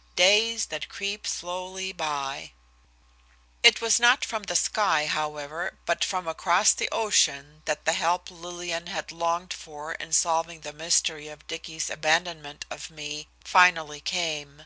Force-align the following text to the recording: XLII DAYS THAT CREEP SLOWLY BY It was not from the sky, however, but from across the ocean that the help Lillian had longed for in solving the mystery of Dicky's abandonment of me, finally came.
XLII 0.00 0.12
DAYS 0.54 0.66
THAT 0.70 0.88
CREEP 0.88 1.26
SLOWLY 1.26 1.92
BY 1.92 2.52
It 3.62 3.82
was 3.82 4.00
not 4.00 4.24
from 4.24 4.44
the 4.44 4.56
sky, 4.56 5.04
however, 5.04 5.76
but 5.84 6.02
from 6.06 6.26
across 6.26 6.72
the 6.72 6.88
ocean 6.90 7.60
that 7.66 7.84
the 7.84 7.92
help 7.92 8.30
Lillian 8.30 8.86
had 8.86 9.12
longed 9.12 9.52
for 9.52 9.92
in 9.92 10.14
solving 10.14 10.62
the 10.62 10.72
mystery 10.72 11.28
of 11.28 11.46
Dicky's 11.46 11.90
abandonment 11.90 12.64
of 12.70 12.88
me, 12.88 13.28
finally 13.44 14.00
came. 14.00 14.64